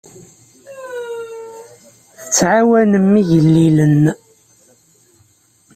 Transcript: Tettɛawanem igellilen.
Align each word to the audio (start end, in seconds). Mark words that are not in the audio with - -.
Tettɛawanem 2.23 3.09
igellilen. 3.21 4.01